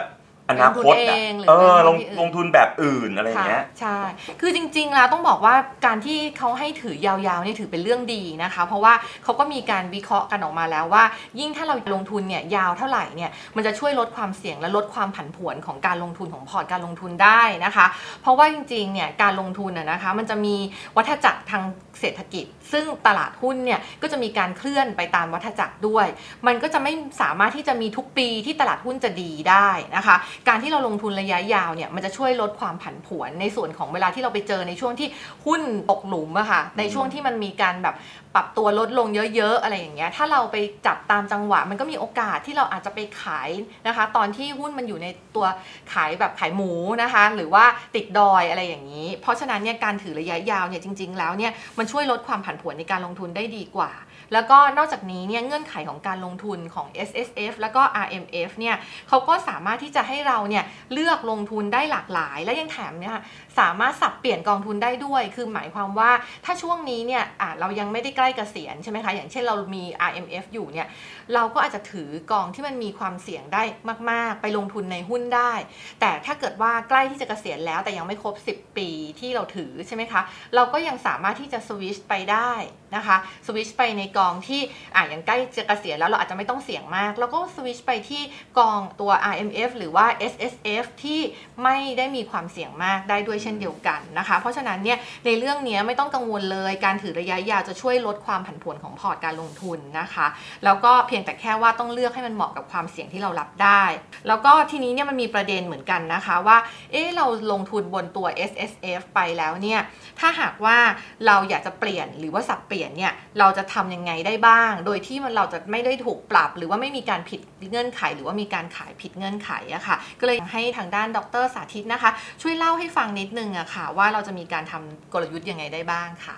[0.49, 3.97] อนาคตลงทุนอะเองหรือเออไปลลงงที่อื่นลงทุนแบบอื่นอะไรอย่างค่ะเงี้ยใช่
[4.41, 11.03] คือจริงๆแล้วต้องบอกว่าการที่เขาให้ถือยาวๆเนี่ยถือเป็นเรื่องดีนะคะ เพราะว่าเขาก็มีการวิเคราะห์กันออกมาแล้วว่า
[11.39, 17.85] ยิ่งถ้าเราลงทุนเนี่ยยาวเท่าไหร่เนี่ยมันจะช่วยลดความเสี่ยงและลดความผันผวนของการลงทุนของพอร์ตการลงทุนได้นะคะ
[18.21, 20.55] เพราะว่าจริงๆเนี่ยการลงทุนน่ะนะคะมันจะมี
[20.95, 21.63] วัฏจักรทาง
[21.99, 26.07] เศรษฐกิจ ซึ่งตลาดหุ้นเนี่ยก็จะมีการเคลื่อนไปตามวัฏจักรด้วย
[26.47, 30.15] มันก็จะไม่สามารถที่จะมีทุกปีที่ตลาดหุ้นจะดีได้นะคะ
[30.47, 35.07] การที่เราลงทุนระยะยาวเนี่ยมันจะช่วยลดความผันผวนในส่วนของเวลาที่เราไปเจอในช่วงที่
[35.45, 37.95] หุ้นตกหลุมอะค่ะในช่วงที่มันมีการแบบ
[38.35, 40.55] ปรับตัวลดลงเยอะ ๆ อะไรอย่างเงี้ย ถ้าเราไป
[40.87, 43.49] จับตามจังหวะ มันก็มีโอกาสที่เราอาจจะไปขาย
[43.87, 45.45] นะคะ ตอนที่หุ้นมันอยู่ในตัว
[45.93, 46.71] ขายแบบขายหมู
[47.03, 47.65] นะคะ หรือว่า
[47.95, 53.91] ติดดอยอะไรอย่างนี้ เพราะฉะนั้นเนี่ยการถือระยะยาวเนี่ยจริง ๆ แล้วเนี่ยมันช่วยลดความผันผวนในการลงทุนได้ดีกว่า
[54.33, 58.75] แล้วก็นอกจากนี้เนี่ยเงื่อนไขของการลงทุนของ S S F แล้วก็ R M F เนี่ย
[59.09, 63.17] เขาก็สามารถที่จะให้เราเนี่ยเลือกลงทุนได้หลากหลาย และยังแถมเนี่ย
[63.59, 66.11] สามารถสับเปลี่ยนกองทุนได้ด้วย คือหมายความว่า
[66.45, 70.87] ถ้าช่วงนี้เนี่ยอะเรายังไม่ได้ใกล้เกษียณใช่ไหมคะอย่างเช่นเรามี RMF อยู่เนี่ย
[71.33, 73.63] เราก็อาจจะถือกองที่มันมีความเสี่ยงได้
[74.09, 75.53] มาก ๆ ไปลงทุนในหุ้นได้
[75.99, 80.21] แต่ถ้าเกิดว่าใกล้ที่จะเกษียณแล้วแต่ยังไม่ครบ 10 ปีที่เราถือใช่ไหมคะ
[80.55, 82.51] เราก็ยังสามารถที่จะสวิชไปได้
[82.95, 83.17] นะคะ
[83.47, 84.61] สวิชไปในกองที่
[84.95, 88.21] อะอย่างใกล้จะเกษียณแล้วเราอาจจะไม่ต้องเสี่ยงมาก แล้วก็สวิชไปที่
[88.57, 91.19] กองตัว RMF หรือว่า SSF ที่
[91.63, 100.27] ไม่ได้มีความเสี่ยงมากได้ด้วยเช่นเดียวกันนะคะ เพราะฉะนั้นเนี่ยในเรื่องนี้ไม่ต้องกังวลเลยการถือระยะยาวจะช่วยลดความผันผวนของพอร์ตการลงทุนนะคะ
[100.65, 103.83] แล้วก็เพียงแต่แค่ว่าต้องเลือกให้มันเหมาะกับความเสี่ยงที่เรารับได้
[104.27, 106.57] แล้วก็ทีนี้เนี่ยมันมีประเด็นเหมือนกันนะคะว่า
[106.91, 109.79] เอ๊เราลงทุนบนตัว S S F ไปแล้วเนี่ย
[110.19, 110.77] ถ้าหากว่า
[111.25, 122.11] เราอยากจะเปลี่ยนหรือว่าสับเปลี่ยนเนี่ยเราจะทำยังไงได้บ้าง โดยที่มันเราจะไม่ได้ถูกปรับ หรือว่าไม่มีการผิดเงื่อนไข หรือว่ามีการขายผิดเงื่อนไขอะค่ะ ก็เลยให้ทางด้านดรสาธิตนะคะ
[122.41, 126.37] ช่วยเล่าให้ฟังนิดนึงอะค่ะ ว่าเราจะมีการทำกลยุทธ์ยังไงได้บ้างค่ะ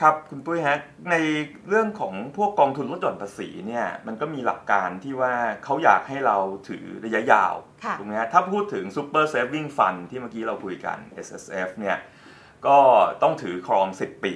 [0.00, 0.78] ครับคุณปุ้ยฮะ
[1.10, 1.16] ใน
[1.68, 5.34] เรื่องของพวกกองทุนลดหย่อนภาษีเนี่ยมันก็มีหลักการที่ว่า
[5.64, 6.36] เขาอยากให้เรา
[6.68, 11.96] ถือระยะยาวค่ะถูกไหมฮะถ้าพูดถึง Super Saving Fund ที่เมื่อกี้เราคุยกัน SSF เนี่ย
[12.66, 12.78] ก็
[13.22, 14.34] ต้องถือครอง 10 ปี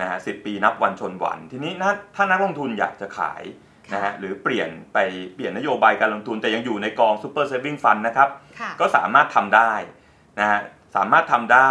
[0.00, 3.42] นะฮะ10ปีนับวันชนวัน ทีนี้นะถ้านักลงทุนอยากจะขาย
[3.94, 4.98] นะฮะหรือเปลี่ยนไป
[5.34, 8.28] เปลี่ยนนโยบายการลงทุนแต่ยังอยู่ในกอง Super Saving Fund นะครับ
[8.60, 9.72] ค่ะก็สามารถทำได้
[10.40, 10.60] นะฮะ
[10.96, 11.70] สามารถทำได้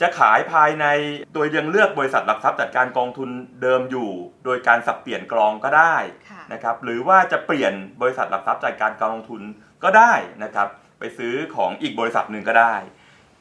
[0.00, 0.86] จะขายภายใน
[1.34, 3.28] โดยยังเลือกบริษัทหลักทรัพย์จัดการกองทุน
[3.62, 4.10] เดิมอยู่
[4.44, 5.96] โดยการสับเปลี่ยนกรองก็ได้
[6.30, 9.42] ค่ะนะครับหรือว่าจะเปลี่ยนบริษัทหลักทรัพย์จัดการการลงทุน
[9.84, 10.12] ก็ได้
[10.44, 12.74] นะครับไปซื้อของอีกบริษัทหนึ่งก็ได้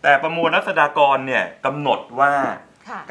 [0.04, 2.58] แต่ประมวลรัษฎากรเนี่ยกำหนดว่าค่ะ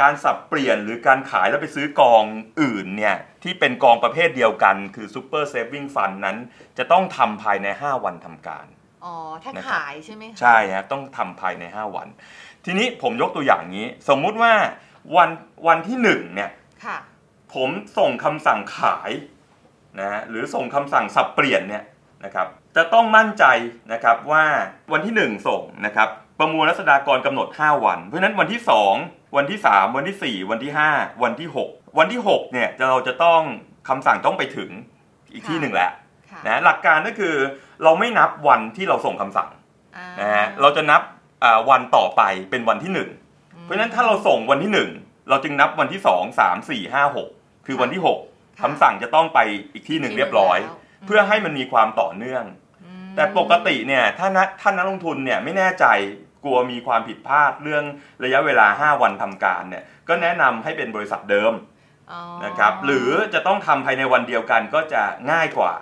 [0.00, 2.24] การสับเปลี่ยนหรือการขายแล้วไปซื้อกอง
[2.62, 6.36] อื่นเนี่ยที่เป็นกองประเภทเดียวกันคือ Super Saving Fund นั้น
[6.78, 8.66] จะต้องทำภายใน 5 วันทำการ
[9.04, 12.08] อ๋อถ้านะครับขายใช่ไหมคะใช่ฮะต้องทำภายใน 5 วัน
[12.64, 14.52] ทีนี้ผมยกตัวอย่างนี้ สมมุติว่า
[15.16, 15.30] วัน
[15.66, 16.50] วันที่1เนี่ย
[16.84, 16.98] ค่ะ
[17.54, 19.10] ผมส่งคำสั่งขาย
[20.00, 21.84] นะฮะหรือส่งคำสั่งสับเปลี่ยนเนี่ย
[22.24, 23.44] นะครับจะต้องมั่นใจ
[23.92, 24.44] นะครับว่า
[24.92, 28.60] วันที่ 1 ส่งนะครับ ประมวลรัษฎากรกำหนด 5 วัน เพราะฉะนั้นวันที่
[28.98, 33.40] 2 วันที่ 3 วันที่ 4 วันที่ 5 วันที่ 6 วันที่6เนี่ยจะเราจะต้อง
[33.88, 34.70] คำสั่งต้องไปถึง
[35.32, 35.90] อีกที่หนึ่งแล้ว
[36.30, 37.34] ค่ะนะหลักการก็คือ
[37.82, 39.48] เราไม่นับวันที่เราส่งคำสั่ง
[39.96, 41.00] อ่านะฮะเราจะนับ
[41.44, 42.92] อ่าวันต่อไปเป็นวันที่
[43.26, 44.70] 1 เพราะฉะนั้นถ้าเราส่งวันที่
[45.00, 49.38] 1 เราจึงนับวันที่ 2 3 4 5 6 คือวันที่ 6คำสั่งจะต้องไป
[49.72, 50.58] อีกที่หนึ่งเรียบร้อย
[51.06, 52.44] เพื่อให้มันมีความต่อเนื่อง
[53.06, 55.86] มแต่ปกติเนี่ยถ้านักท่านนักลงทุนเนี่ยไม่แน่ใจ
[56.27, 57.84] ก ลัวมีความผิดพลาดเรื่อง
[58.24, 61.52] ระยะเวลา 5 วันทำการเนี่ยก็แนะนำให้เป็นบริษัทเดิม
[62.10, 65.72] อ๋อนะครับหรือจะต้องทำภายในวันเดียวกันก็จะง่ายกว่า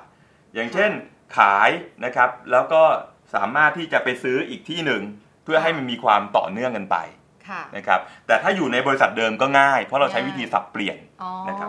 [0.55, 0.91] อย่างเช่น
[1.37, 1.71] ขาย
[2.05, 2.83] นะครับแล้วก็
[3.35, 5.03] สามารถที่จะไปซื้ออีกที่หนึ่ง
[5.45, 7.26] เพื่อให้มันมีความต่อเนื่องกันไปค่ะ
[7.77, 11.69] นะครับแต่ถ้าอยู่ในบริษัทเดิมก็ง่าย เพราะเราใช้วิธีสับเปลี่ยนอ๋อนะครับ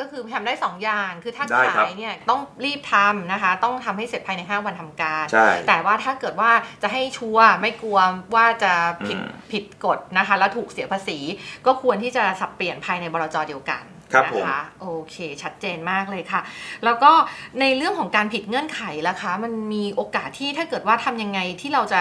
[0.00, 6.50] ก็คือทำได้ 2 อย่างคือถ้าได้ครับขายเนี่ยต้องรีบทำนะคะ ต้องทำให้เสร็จภายใน 5 วันทำการใช่แต่ว่าถ้าเกิดว่า
[6.82, 7.98] จะให้ชัวร์ไม่กลัว
[8.34, 8.72] ว่าจะ
[9.06, 11.18] ผิดอืมผิดกฎนะคะ แล้วถูกเสียภาษี
[11.66, 16.40] ก็ควรที่จะสับเปลี่ยนภายในบลจเดียวกัน ครับนะคะโอเค ชัดเจนมากเลยค่ะ
[16.84, 17.12] แล้วก็
[17.60, 22.00] ในเรื่องของการผิดเงื่อนไขล่ะคะ มันมีโอกาสที่ถ้าเกิดว่าทำยังไงที่เราจะ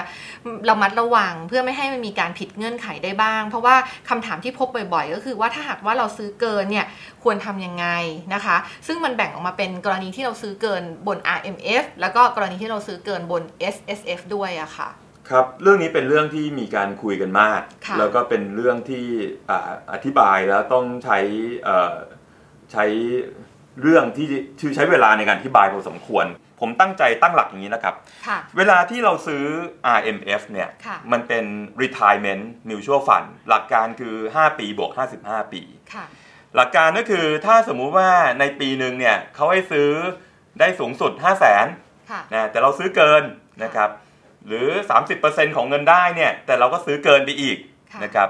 [0.65, 3.75] เระมัดระวังเพื่อไม่ให้มันมีการผิดเงื่อนไขได้บ้าง เพราะว่า
[4.09, 6.85] คำถามที่พบบ่อยๆ ก็คือว่าถ้าหากว่าเราซื้อเกินเนี่ย
[7.23, 7.87] ควรทำยังไง
[8.33, 13.41] นะคะ ซึ่งมันแบ่งออกมาเป็นกรณีที่เราซื้อเกินบน RMF แล้วก็กรณีที่เราซื้อเกินบน
[13.75, 14.89] SSF ด้วยอะค่ะ
[15.29, 19.05] ครับเรื่องนี้เป็นเรื่องที่มีการคุยกันมากค่ะแล้วก็เป็นเรื่องที่
[19.49, 21.19] อ่าอธิบายแล้วต้องใช้
[21.63, 21.95] เอ่อ
[22.71, 22.85] ใช้
[23.81, 24.27] เรื่องที่
[24.59, 26.25] ที่ใช้เวลาในการอธิบายพอสมควร
[26.59, 27.95] ผมตั้งใจตั้งหลักอย่างนี้นะครับ
[28.27, 29.43] ค่ะเวลาที่เราซื้อ
[29.97, 31.45] RMF เนี่ยค่ะมันเป็น
[31.81, 34.91] retirement mutual fund หลักการคือ 5 ปีบวก
[35.23, 35.61] 55 ปี
[35.93, 36.05] ค่ะ
[36.55, 38.09] หลักการก็คือถ้าสมมุติว่า
[38.39, 39.89] ในปีหนึ่งเนี่ยเขาให้ซื้อ
[40.59, 41.65] ได้สูงสุด 5 0 0 0 0น
[42.11, 43.23] ค่ะนะแต่เราซื้อเกิน
[43.63, 43.89] นะครับ
[44.47, 44.67] หรือ
[45.12, 47.58] 30%ของเงินได้เนี่ยแต่เราก็ซื้อเกินไปอีก
[47.91, 48.29] ค่ะนะครับ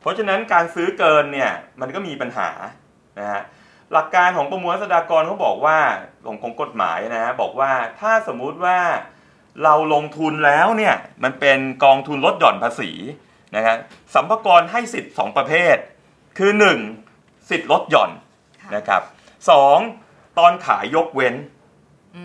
[0.00, 1.50] เพราะฉะนั้นการซื้อเกินเนี่ย
[1.80, 2.50] มันก็มีปัญหา
[3.18, 3.42] นะฮะ
[3.92, 5.78] หลักการของประมวลรัษฎากรเขาบอกว่า
[6.26, 8.78] ของของกฎหมายนะฮะบอกว่าถ้าสมมุติว่า
[9.64, 12.90] เราลงทุนแล้วเนี่ยมันเป็นกองทุนลดหย่อนภาษี
[13.56, 13.76] นะครับ
[14.14, 15.76] สัมภากรให้สิทธิ์สองประเภท
[16.38, 16.50] คือ
[17.00, 18.10] 1 สิทธิ์ลดหย่อน
[18.62, 19.02] ค่ะนะครับ
[19.50, 19.78] สอง
[20.38, 21.53] ตอนขายยกเว้นอืม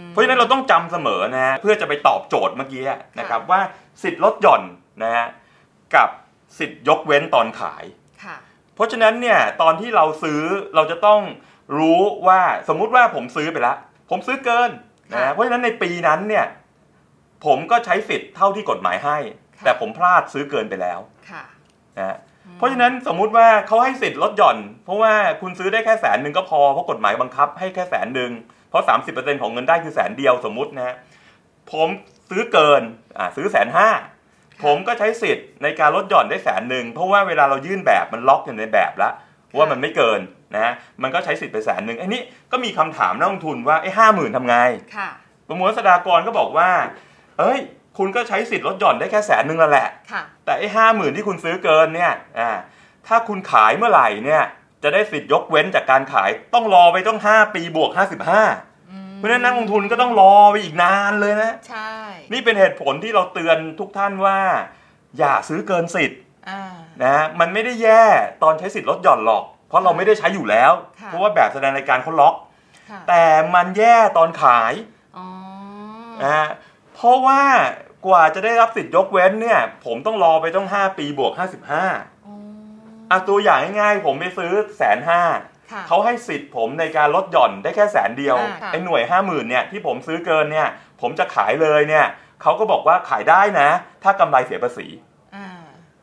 [0.10, 2.84] เพราะฉะนั้นเราต้องจำเสมอนะฮะเพื่อจะไปตอบโจทย์เมื่อกี้
[3.20, 3.62] นะครับว่า
[4.04, 4.62] สิทธิ์ลดหย่อน
[5.04, 5.28] นะฮะ
[5.96, 6.10] กับ
[6.60, 7.84] สิทธิ์ยกเว้นตอนขาย
[8.24, 8.38] ค่ะ
[8.76, 10.42] เพราะฉะนั้นเนี่ยตอนที่เราซื้อ
[10.76, 11.22] เราจะต้อง
[11.78, 13.78] รู้ว่าสมมุติว่าผมซื้อไปแล้ว
[14.10, 14.70] ผมซื้อเกิน
[15.12, 16.46] นะค่ะฮะเพราะฉะนั้นในปีนั้นเนี่ย
[17.46, 19.18] ผมก็ใช้สิทธิ์เท่าที่กฎหมายให้
[19.58, 21.00] ค่ะแต่ผมพลาดซื้อเกินไปแล้ว
[21.32, 21.44] ค่ะ
[21.98, 22.18] นะฮะ
[22.58, 28.32] เพราะฉะนั้นสมมุติว่าเขาให้สิทธิ์ลดหย่อน เพราะว่าคุณซื้อได้แค่แสนหนึ่งก็พอเพราะกฎหมายบังคับให้แค่แสนหนึ่ง
[28.70, 30.96] เพราะ 30%ของเงินได้คือแสนเดียวสมมุตินะฮะ
[31.72, 31.88] ผม
[32.30, 32.82] ซื้อเกิน
[33.18, 33.90] อ่าซื้อแสนห้า
[34.64, 39.14] ผมก็ใช้สิทธิ์ในการลดหย่อนได้แสนหนึ่งเพราะว่าเวลาเรายื่นแบบมันล็อกอยู่ในแบบแล้ว
[39.58, 40.20] ว่ามันไม่เกิน
[40.54, 44.56] นะฮะมันก็ใช้สิทธิ์ไปแสนหนึ่งอันนี้ก็มีคำถามนักลงทุนว่าไอ้ห้าหมื่นทำไง
[44.98, 45.10] ค่ะ
[45.48, 46.70] ประมวลรัษฎากรก็บอกว่า
[47.40, 47.60] เอ้ย
[47.98, 52.50] คุณก็ใช้สิทธิ์ลดหย่อนได้แค่แสนหนึ่งแล้วแหละค่ะแต่ไอ้ห้าหมื่นที่คุณซื้อเกินเนี่ยอ่า
[53.08, 54.44] ถ้าคุณขายเมื่อไหร่เนี่ย
[54.84, 58.44] จะได้สิทธิ์ยกเว้นจากการขายต้องรอไปต้องห้าปีบวกห้าสิบห้า
[58.90, 61.94] อืมเพราะฉะนั้นนักลงทุนก็ต้องรอไปอีกนานเลยนะ ใช่
[62.34, 64.40] นี่เป็นเหตุผลที่เราเตือนทุกท่านว่า
[65.18, 66.62] อย่าซื้อเกินสิทธิ์อ่า
[67.02, 68.04] นะฮะมันไม่ได้แย่
[68.44, 72.36] ตอนใช้สิทธิ์ลดหย่อนหรอก เพราะเราไม่ได้ใช้อยู่แล้วค่ะเพราะว่าแบบแสดงรายการเขาล็อก
[72.90, 74.74] ค่ะแต่มันแย่ตอนขาย
[75.18, 75.28] อ๋อ
[76.22, 76.48] นะฮะ
[76.94, 77.42] เพราะว่า
[78.08, 81.34] กว่าจะได้รับสิทธิ์ยกเว้นเนี่ย ผมต้องรอไปต้อง 5 ปีบวก
[81.78, 82.19] 55
[83.12, 85.22] อ๋ออะตัวอย่างง่ายๆ ผมไปซื้อแสนห้า
[85.72, 90.68] ค่ะเขาให้สิทธิ์ผมในการลดหย่อนได้แค่แสนเดียวอ่าค่ะไอ้หน่วย50,000เนี่ยที่ผมซื้อเกินเนี่ย
[91.02, 92.06] ผมจะขายเลยเนี่ย
[92.42, 93.70] เขาก็บอกว่าขายได้นะ
[94.04, 94.88] ถ้ากำไรเสียภาษี
[95.36, 95.48] อ่า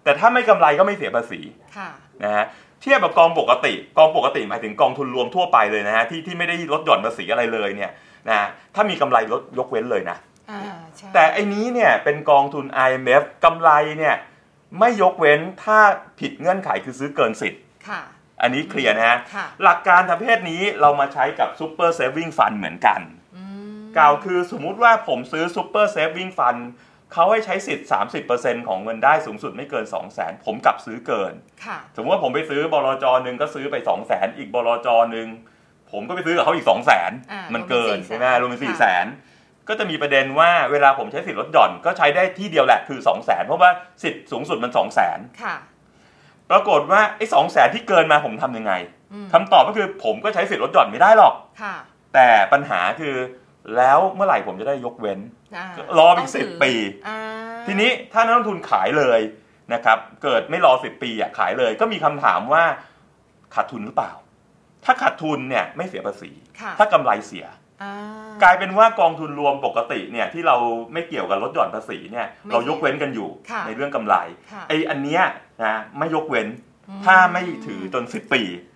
[0.05, 1.41] แต่ถ้าไม่กำไรก็ไม่เสียภาษี
[1.77, 1.89] ค่ะ
[2.25, 2.47] นะฮะ
[2.83, 7.91] เทียบกับกองปกติ กองปกติหมายถึงกองทุนรวมทั่วไปเลยนะฮะที่ที่ไม่ได้ลดหย่อนภาษีอะไรเลยเนี่ย
[8.29, 10.17] นะถ้ามีกำไรลดยกเว้นเลยนะ
[10.51, 10.61] อ่า
[10.97, 14.15] ใช่แต่ไอ้นี้เนี่ยเป็นกองทุน IMF กำไรเนี่ย
[14.81, 15.79] ไม่ยกเว้นถ้า
[16.21, 18.03] ผิดเงื่อนไขคือซื้อเกินสิทธิ์ค่ะ
[18.43, 23.01] อันนี้เคลียร์นะฮะค่ะหลักการประเภทนี้เรามาใช้กับ Super Saving Fund เหมือนกัน
[23.37, 23.45] อื
[23.77, 26.61] มกล่าวคือสมมุติว่าผมซื้อ Super Saving Fund
[27.13, 27.89] เขาให้ใช้สิทธิ์
[28.29, 31.33] 30%ของเงินได้สูงสุดไม่เกิน 2 0 0 0 0 0ผมกลับซื้อเกิน
[31.65, 35.29] ค่ะสมมติว่าผมไปซื้อบลจหนึ่งก็ซื้อไป 2 0 0 0 0 0อีกบลจหนึ่ง
[35.93, 39.36] ผมก็ไปซื้อกับเขาอีก 2 0 0 0 0อ่า0มันเกินรวมเป็น400,000ใช่ไหมรวมเป็น4 0 0 0ค่ะ0 0
[39.69, 43.71] ก็จะมีประเด็นว่าเวลาผมใช้สิทธิ์ลดหย่อนก็ใช้ได้ที่เดียวแหละคือ 2 0 0 0 0 0เพราะว่า
[44.03, 45.57] สิทธิ์สูงสุดมัน 2 0 0 0 0 0ค่ะ
[46.51, 48.73] ปรากฏว่าไอ้สองแสนที่เกินมาผมทำยังไง
[49.13, 51.77] อืมคำตอบก็คือผมก็ใช้สิทธิ์ลดหย่อนไม่ได้หรอกค่ะ
[52.15, 53.17] แต่ปัญหาคือ
[53.77, 55.67] แล้วเมื่อไหร่ผมจะได้ยกเว้นา
[55.99, 56.73] รออีกต้งถื10ปี
[57.09, 57.19] อ่า
[57.67, 59.21] ทีนี้ถ้านักลงทุนขายเลย
[59.73, 62.65] นะครับ เกิดไม่รอ10ปีอะขายเลย ก็มีคำถามว่า
[63.55, 64.13] ขาดทุนหรือเปล่า
[64.85, 67.55] ถ้าขาดทุนเนี่ยไม่เสียภาษีค่ะถ้ากำไรเสียอ่า
[68.43, 70.57] กลายเป็นว่ากองทุนรวมปกติเนี่ยที่เรา
[70.93, 74.15] ไม่เกี่ยวกับลดหย่อนภาษีเนี่ยไม่เรายกเว้นกันอยู่ค่ะในเรื่องกำไร
[74.53, 75.23] ค่ะไออันเนี้ย
[75.63, 76.49] นะไม่ยกเว้น
[76.89, 78.76] อืมถ้าไม่ถือจน10ปีค่ะ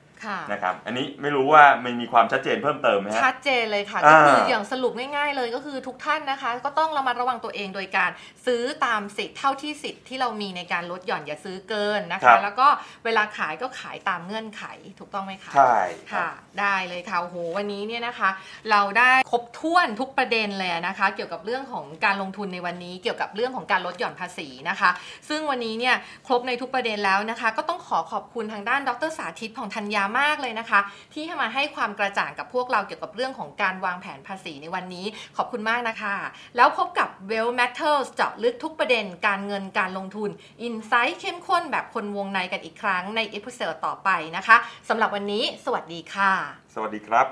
[0.53, 8.11] นะครับอันนี้ไม่รู้ว่ามันมีความชัดเจนเพิ่มเติมไหมฮะชัดเจนเลยค่ะอ่าก็คืออย่างสรุปง่ายๆเลยก็คือทุกท่านนะคะ ก็ต้องระมัดระวังตัวเองโดยการ
[8.47, 12.69] ซื้อตามสิทธิ์เท่าที่สิทธิ์ที่เรามีในการลดหย่อนอย่าซื้อเกินนะครัคะบแล้วก็
[13.05, 14.63] เวลาขายก็ขายตามเงื่อนไข
[14.99, 15.77] ถูกต้องไหมคะใช่
[16.13, 16.29] ค่ะ
[16.61, 18.31] ได้เลยค่ะโอ้โหวันนี้เนี่ยนะคะ
[18.71, 24.91] เราได้ครบถ้วนทุกประเด็นเลยนะคะ เกี่ยวกับเรื่องของการลงทุนในวันนี้ เกี่ยวกับเรื่องของการลดหย่อนภาษีนะคะ
[25.29, 30.81] ซึ่งวันนี้เนี่ยครบในทุกประเด็นแล้วนะคะ ก็ต้องขอขอบคุณทางด้านดรสาธิตผ่องธัญญามากเลยนะคะ
[31.15, 36.17] ที่มาให้ความกระจ่างกับพวกเราเกี่ยวกับเรื่องของการวางแผนภาษีในวันนี้ ขอบคุณมากนะคะ
[36.57, 40.31] แล้วพบกับ Wealth Matters เจาะลึกทุกประเด็นการเงินการลงทุน
[40.63, 44.57] insight เข้มข้นแบบคนวงในกันอีกครั้งใน episode ต่อไปนะคะ
[44.89, 46.33] สำหรับวันนี้ สวัสดีค่ะ
[46.75, 47.27] สวัสดีครับ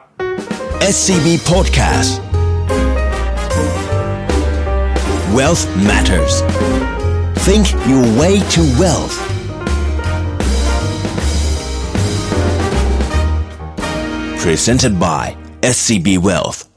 [0.95, 2.11] SCB Podcast
[5.37, 6.35] Wealth Matters
[7.47, 9.38] Think your way to wealth
[14.39, 16.69] Presented by SCB Wealth